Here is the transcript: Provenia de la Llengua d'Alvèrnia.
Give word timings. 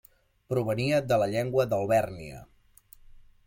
Provenia 0.53 1.01
de 1.11 1.19
la 1.25 1.29
Llengua 1.35 1.67
d'Alvèrnia. 1.75 2.41